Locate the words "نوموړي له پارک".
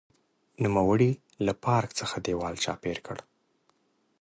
0.63-1.89